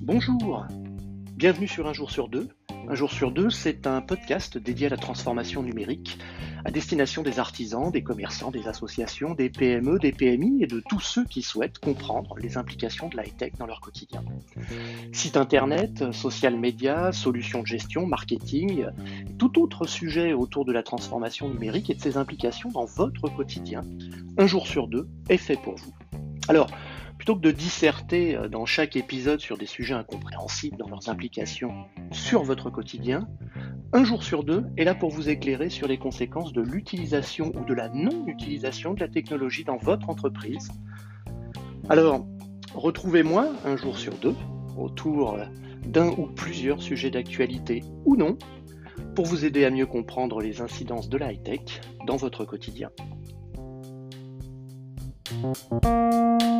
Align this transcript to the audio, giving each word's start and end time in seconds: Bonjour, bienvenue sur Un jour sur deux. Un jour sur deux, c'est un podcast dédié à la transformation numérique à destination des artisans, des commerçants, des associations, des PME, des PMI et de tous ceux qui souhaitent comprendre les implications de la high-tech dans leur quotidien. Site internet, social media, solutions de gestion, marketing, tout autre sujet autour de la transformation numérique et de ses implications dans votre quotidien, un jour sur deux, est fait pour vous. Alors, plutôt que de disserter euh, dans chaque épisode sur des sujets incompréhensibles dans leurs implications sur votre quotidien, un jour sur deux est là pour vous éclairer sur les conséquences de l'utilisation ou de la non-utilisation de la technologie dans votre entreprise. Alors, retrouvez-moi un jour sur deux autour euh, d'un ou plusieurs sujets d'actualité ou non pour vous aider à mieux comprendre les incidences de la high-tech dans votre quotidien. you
Bonjour, 0.00 0.66
bienvenue 1.36 1.68
sur 1.68 1.86
Un 1.86 1.92
jour 1.92 2.10
sur 2.10 2.28
deux. 2.28 2.48
Un 2.88 2.94
jour 2.94 3.12
sur 3.12 3.30
deux, 3.30 3.50
c'est 3.50 3.86
un 3.86 4.00
podcast 4.00 4.58
dédié 4.58 4.86
à 4.86 4.90
la 4.90 4.96
transformation 4.96 5.62
numérique 5.62 6.18
à 6.64 6.70
destination 6.70 7.22
des 7.22 7.38
artisans, 7.38 7.90
des 7.90 8.02
commerçants, 8.02 8.50
des 8.50 8.68
associations, 8.68 9.34
des 9.34 9.48
PME, 9.50 9.98
des 9.98 10.12
PMI 10.12 10.62
et 10.62 10.66
de 10.66 10.82
tous 10.88 11.00
ceux 11.00 11.24
qui 11.24 11.42
souhaitent 11.42 11.78
comprendre 11.78 12.36
les 12.38 12.56
implications 12.56 13.08
de 13.08 13.16
la 13.16 13.26
high-tech 13.26 13.52
dans 13.58 13.66
leur 13.66 13.80
quotidien. 13.80 14.24
Site 15.12 15.36
internet, 15.36 16.12
social 16.12 16.58
media, 16.58 17.12
solutions 17.12 17.62
de 17.62 17.66
gestion, 17.66 18.06
marketing, 18.06 18.86
tout 19.38 19.60
autre 19.60 19.86
sujet 19.86 20.32
autour 20.32 20.64
de 20.64 20.72
la 20.72 20.82
transformation 20.82 21.48
numérique 21.48 21.90
et 21.90 21.94
de 21.94 22.00
ses 22.00 22.16
implications 22.16 22.70
dans 22.70 22.84
votre 22.84 23.28
quotidien, 23.34 23.82
un 24.36 24.46
jour 24.46 24.66
sur 24.66 24.88
deux, 24.88 25.08
est 25.28 25.36
fait 25.36 25.56
pour 25.56 25.76
vous. 25.76 25.92
Alors, 26.48 26.68
plutôt 27.18 27.36
que 27.36 27.40
de 27.40 27.50
disserter 27.50 28.34
euh, 28.34 28.48
dans 28.48 28.64
chaque 28.64 28.96
épisode 28.96 29.40
sur 29.40 29.58
des 29.58 29.66
sujets 29.66 29.94
incompréhensibles 29.94 30.78
dans 30.78 30.88
leurs 30.88 31.10
implications 31.10 31.84
sur 32.10 32.42
votre 32.42 32.70
quotidien, 32.70 33.28
un 33.92 34.04
jour 34.04 34.22
sur 34.22 34.44
deux 34.44 34.64
est 34.76 34.84
là 34.84 34.94
pour 34.94 35.10
vous 35.10 35.28
éclairer 35.28 35.68
sur 35.68 35.88
les 35.88 35.98
conséquences 35.98 36.52
de 36.52 36.62
l'utilisation 36.62 37.52
ou 37.54 37.64
de 37.64 37.74
la 37.74 37.88
non-utilisation 37.90 38.94
de 38.94 39.00
la 39.00 39.08
technologie 39.08 39.64
dans 39.64 39.76
votre 39.76 40.08
entreprise. 40.08 40.70
Alors, 41.90 42.26
retrouvez-moi 42.74 43.46
un 43.64 43.76
jour 43.76 43.98
sur 43.98 44.14
deux 44.14 44.36
autour 44.78 45.34
euh, 45.34 45.44
d'un 45.86 46.08
ou 46.08 46.26
plusieurs 46.26 46.82
sujets 46.82 47.10
d'actualité 47.10 47.82
ou 48.04 48.16
non 48.16 48.38
pour 49.14 49.26
vous 49.26 49.44
aider 49.44 49.64
à 49.64 49.70
mieux 49.70 49.86
comprendre 49.86 50.40
les 50.40 50.60
incidences 50.60 51.08
de 51.08 51.18
la 51.18 51.32
high-tech 51.32 51.80
dans 52.06 52.16
votre 52.16 52.44
quotidien. 52.44 52.90
you 55.30 56.57